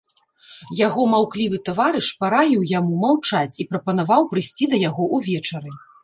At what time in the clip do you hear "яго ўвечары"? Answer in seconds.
4.89-5.71